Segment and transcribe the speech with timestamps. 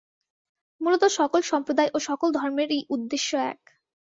[0.81, 3.59] মূলত সকল সম্প্রদায় ও সকল ধর্মেরই উদ্দেশ্য এক।